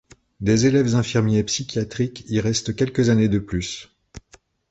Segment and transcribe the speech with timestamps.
[0.39, 3.95] Des élèves-infirmiers psychiatriques y restent quelques années de plus.